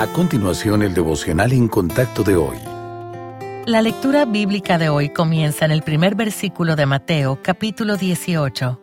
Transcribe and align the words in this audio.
A 0.00 0.06
continuación, 0.06 0.80
el 0.80 0.94
devocional 0.94 1.52
en 1.52 1.68
contacto 1.68 2.22
de 2.22 2.34
hoy. 2.34 2.56
La 3.66 3.82
lectura 3.82 4.24
bíblica 4.24 4.78
de 4.78 4.88
hoy 4.88 5.10
comienza 5.10 5.66
en 5.66 5.72
el 5.72 5.82
primer 5.82 6.14
versículo 6.14 6.74
de 6.74 6.86
Mateo, 6.86 7.38
capítulo 7.42 7.98
18. 7.98 8.80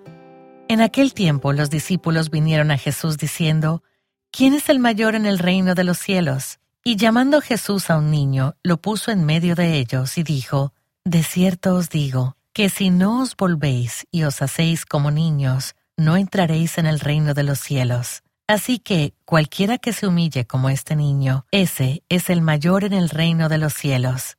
En 0.68 0.80
aquel 0.80 1.16
tiempo 1.16 1.54
los 1.54 1.72
discípulos 1.72 2.30
vinieron 2.30 2.70
a 2.70 2.78
Jesús 2.78 3.18
diciendo, 3.18 3.82
¿Quién 4.30 4.54
es 4.54 4.70
el 4.70 4.78
mayor 4.78 5.16
en 5.16 5.26
el 5.26 5.40
reino 5.40 5.74
de 5.74 5.86
los 5.86 5.98
cielos? 5.98 6.60
Y 6.84 6.98
llamando 6.98 7.42
Jesús 7.42 7.90
a 7.90 7.98
un 7.98 8.12
niño, 8.12 8.54
lo 8.62 8.78
puso 8.78 9.10
en 9.10 9.26
medio 9.26 9.56
de 9.56 9.80
ellos 9.80 10.20
y 10.20 10.24
dijo, 10.24 10.72
De 11.04 11.24
cierto 11.24 11.74
os 11.74 11.90
digo, 11.90 12.38
que 12.54 12.70
si 12.70 12.92
no 12.92 13.24
os 13.24 13.36
volvéis 13.36 14.06
y 14.12 14.22
os 14.22 14.44
hacéis 14.44 14.86
como 14.86 15.10
niños, 15.10 15.74
no 15.98 16.16
entraréis 16.16 16.78
en 16.78 16.86
el 16.86 17.00
reino 17.00 17.34
de 17.34 17.42
los 17.42 17.58
cielos. 17.58 18.22
Así 18.48 18.80
que 18.80 19.14
cualquiera 19.26 19.78
que 19.78 19.92
se 19.92 20.08
humille 20.08 20.46
como 20.46 20.70
este 20.70 20.96
niño, 20.96 21.46
ese 21.52 22.04
es 22.08 22.30
el 22.30 22.42
mayor 22.42 22.86
en 22.86 22.94
el 22.94 23.10
reino 23.10 23.50
de 23.50 23.58
los 23.58 23.74
cielos. 23.74 24.38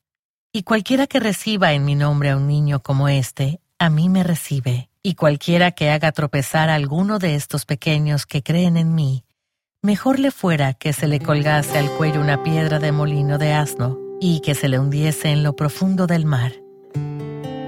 Y 0.51 0.63
cualquiera 0.63 1.07
que 1.07 1.21
reciba 1.21 1.75
en 1.75 1.85
mi 1.85 1.95
nombre 1.95 2.31
a 2.31 2.39
un 2.39 2.47
niño 2.47 2.81
como 2.81 3.11
este, 3.11 3.61
a 3.79 3.91
mí 3.91 4.09
me 4.09 4.25
recibe. 4.25 4.89
Y 5.03 5.15
cualquiera 5.15 5.73
que 5.73 5.91
haga 5.91 6.11
tropezar 6.13 6.71
a 6.71 6.75
alguno 6.75 7.19
de 7.19 7.35
estos 7.35 7.67
pequeños 7.67 8.25
que 8.25 8.43
creen 8.43 8.79
en 8.79 8.95
mí, 8.95 9.25
mejor 9.83 10.19
le 10.19 10.31
fuera 10.31 10.73
que 10.73 10.95
se 10.95 11.07
le 11.07 11.21
colgase 11.21 11.77
al 11.77 11.91
cuello 11.91 12.23
una 12.23 12.43
piedra 12.43 12.79
de 12.79 12.93
molino 12.93 13.37
de 13.37 13.53
asno 13.53 13.99
y 14.23 14.41
que 14.41 14.55
se 14.55 14.69
le 14.69 14.79
hundiese 14.79 15.29
en 15.29 15.43
lo 15.43 15.55
profundo 15.55 16.07
del 16.07 16.25
mar. 16.25 16.55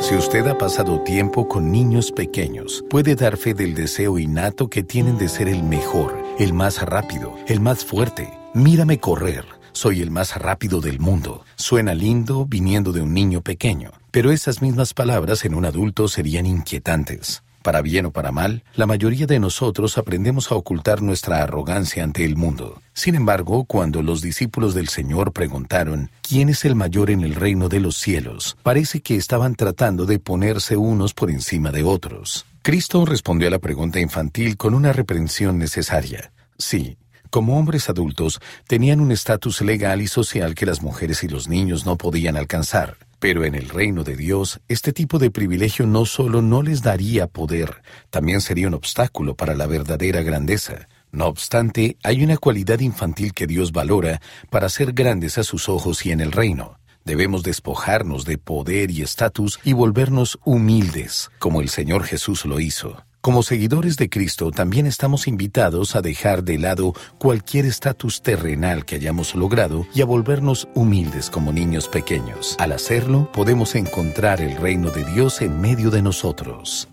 Si 0.00 0.16
usted 0.16 0.46
ha 0.46 0.56
pasado 0.56 1.02
tiempo 1.02 1.46
con 1.46 1.70
niños 1.70 2.10
pequeños, 2.10 2.82
puede 2.88 3.14
dar 3.14 3.36
fe 3.36 3.52
del 3.52 3.74
deseo 3.74 4.18
innato 4.18 4.68
que 4.68 4.82
tienen 4.82 5.18
de 5.18 5.28
ser 5.28 5.46
el 5.46 5.62
mejor, 5.62 6.19
el 6.40 6.54
más 6.54 6.80
rápido, 6.80 7.36
el 7.48 7.60
más 7.60 7.84
fuerte. 7.84 8.32
Mírame 8.54 8.98
correr, 8.98 9.44
soy 9.72 10.00
el 10.00 10.10
más 10.10 10.36
rápido 10.36 10.80
del 10.80 10.98
mundo. 10.98 11.44
Suena 11.56 11.92
lindo 11.92 12.46
viniendo 12.46 12.92
de 12.92 13.02
un 13.02 13.12
niño 13.12 13.42
pequeño, 13.42 13.90
pero 14.10 14.32
esas 14.32 14.62
mismas 14.62 14.94
palabras 14.94 15.44
en 15.44 15.54
un 15.54 15.66
adulto 15.66 16.08
serían 16.08 16.46
inquietantes. 16.46 17.42
Para 17.60 17.82
bien 17.82 18.06
o 18.06 18.10
para 18.10 18.32
mal, 18.32 18.64
la 18.74 18.86
mayoría 18.86 19.26
de 19.26 19.38
nosotros 19.38 19.98
aprendemos 19.98 20.50
a 20.50 20.54
ocultar 20.54 21.02
nuestra 21.02 21.42
arrogancia 21.42 22.02
ante 22.02 22.24
el 22.24 22.36
mundo. 22.36 22.80
Sin 22.94 23.16
embargo, 23.16 23.64
cuando 23.64 24.00
los 24.00 24.22
discípulos 24.22 24.72
del 24.72 24.88
Señor 24.88 25.34
preguntaron, 25.34 26.10
¿quién 26.26 26.48
es 26.48 26.64
el 26.64 26.74
mayor 26.74 27.10
en 27.10 27.20
el 27.20 27.34
reino 27.34 27.68
de 27.68 27.80
los 27.80 27.98
cielos? 27.98 28.56
Parece 28.62 29.02
que 29.02 29.16
estaban 29.16 29.56
tratando 29.56 30.06
de 30.06 30.18
ponerse 30.18 30.78
unos 30.78 31.12
por 31.12 31.30
encima 31.30 31.70
de 31.70 31.82
otros. 31.82 32.46
Cristo 32.62 33.06
respondió 33.06 33.48
a 33.48 33.50
la 33.50 33.58
pregunta 33.58 34.00
infantil 34.00 34.58
con 34.58 34.74
una 34.74 34.92
reprensión 34.92 35.58
necesaria. 35.58 36.30
Sí, 36.58 36.98
como 37.30 37.58
hombres 37.58 37.88
adultos, 37.88 38.38
tenían 38.66 39.00
un 39.00 39.12
estatus 39.12 39.62
legal 39.62 40.02
y 40.02 40.08
social 40.08 40.54
que 40.54 40.66
las 40.66 40.82
mujeres 40.82 41.24
y 41.24 41.28
los 41.28 41.48
niños 41.48 41.86
no 41.86 41.96
podían 41.96 42.36
alcanzar. 42.36 42.98
Pero 43.18 43.46
en 43.46 43.54
el 43.54 43.70
reino 43.70 44.04
de 44.04 44.14
Dios, 44.14 44.60
este 44.68 44.92
tipo 44.92 45.18
de 45.18 45.30
privilegio 45.30 45.86
no 45.86 46.04
solo 46.04 46.42
no 46.42 46.62
les 46.62 46.82
daría 46.82 47.28
poder, 47.28 47.82
también 48.10 48.42
sería 48.42 48.68
un 48.68 48.74
obstáculo 48.74 49.34
para 49.36 49.54
la 49.54 49.66
verdadera 49.66 50.20
grandeza. 50.20 50.86
No 51.12 51.28
obstante, 51.28 51.96
hay 52.02 52.22
una 52.22 52.36
cualidad 52.36 52.80
infantil 52.80 53.32
que 53.32 53.46
Dios 53.46 53.72
valora 53.72 54.20
para 54.50 54.68
ser 54.68 54.92
grandes 54.92 55.38
a 55.38 55.44
sus 55.44 55.70
ojos 55.70 56.04
y 56.04 56.12
en 56.12 56.20
el 56.20 56.30
reino. 56.30 56.79
Debemos 57.10 57.42
despojarnos 57.42 58.24
de 58.24 58.38
poder 58.38 58.92
y 58.92 59.02
estatus 59.02 59.58
y 59.64 59.72
volvernos 59.72 60.38
humildes, 60.44 61.28
como 61.40 61.60
el 61.60 61.68
Señor 61.68 62.04
Jesús 62.04 62.44
lo 62.44 62.60
hizo. 62.60 63.04
Como 63.20 63.42
seguidores 63.42 63.96
de 63.96 64.08
Cristo, 64.08 64.52
también 64.52 64.86
estamos 64.86 65.26
invitados 65.26 65.96
a 65.96 66.02
dejar 66.02 66.44
de 66.44 66.56
lado 66.58 66.94
cualquier 67.18 67.66
estatus 67.66 68.22
terrenal 68.22 68.84
que 68.84 68.94
hayamos 68.94 69.34
logrado 69.34 69.88
y 69.92 70.02
a 70.02 70.04
volvernos 70.04 70.68
humildes 70.76 71.30
como 71.30 71.52
niños 71.52 71.88
pequeños. 71.88 72.54
Al 72.60 72.70
hacerlo, 72.70 73.28
podemos 73.32 73.74
encontrar 73.74 74.40
el 74.40 74.56
reino 74.56 74.90
de 74.90 75.04
Dios 75.12 75.42
en 75.42 75.60
medio 75.60 75.90
de 75.90 76.02
nosotros. 76.02 76.88